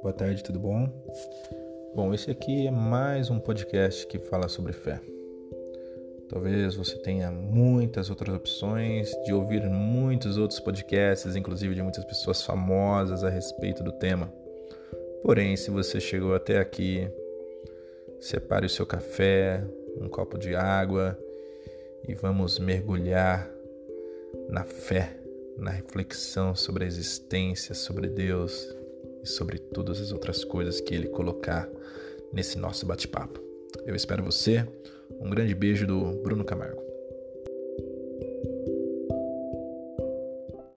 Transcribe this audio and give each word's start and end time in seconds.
Boa 0.00 0.12
tarde, 0.12 0.44
tudo 0.44 0.60
bom? 0.60 0.88
Bom, 1.92 2.14
esse 2.14 2.30
aqui 2.30 2.68
é 2.68 2.70
mais 2.70 3.30
um 3.30 3.40
podcast 3.40 4.06
que 4.06 4.16
fala 4.16 4.46
sobre 4.46 4.72
fé. 4.72 5.00
Talvez 6.28 6.76
você 6.76 6.96
tenha 6.98 7.32
muitas 7.32 8.08
outras 8.08 8.32
opções 8.36 9.10
de 9.24 9.32
ouvir 9.32 9.68
muitos 9.68 10.38
outros 10.38 10.60
podcasts, 10.60 11.34
inclusive 11.34 11.74
de 11.74 11.82
muitas 11.82 12.04
pessoas 12.04 12.42
famosas 12.42 13.24
a 13.24 13.28
respeito 13.28 13.82
do 13.82 13.90
tema. 13.90 14.32
Porém, 15.24 15.56
se 15.56 15.68
você 15.68 15.98
chegou 15.98 16.32
até 16.32 16.60
aqui, 16.60 17.10
separe 18.20 18.66
o 18.66 18.70
seu 18.70 18.86
café, 18.86 19.64
um 20.00 20.08
copo 20.08 20.38
de 20.38 20.54
água 20.54 21.18
e 22.06 22.14
vamos 22.14 22.60
mergulhar 22.60 23.50
na 24.48 24.62
fé, 24.62 25.16
na 25.56 25.72
reflexão 25.72 26.54
sobre 26.54 26.84
a 26.84 26.86
existência, 26.86 27.74
sobre 27.74 28.06
Deus 28.08 28.77
e 29.22 29.26
sobre 29.26 29.58
todas 29.58 30.00
as 30.00 30.12
outras 30.12 30.44
coisas 30.44 30.80
que 30.80 30.94
Ele 30.94 31.08
colocar 31.08 31.68
nesse 32.32 32.58
nosso 32.58 32.86
bate-papo. 32.86 33.40
Eu 33.86 33.94
espero 33.94 34.22
você. 34.22 34.66
Um 35.20 35.30
grande 35.30 35.54
beijo 35.54 35.86
do 35.86 36.22
Bruno 36.22 36.44
Camargo. 36.44 36.82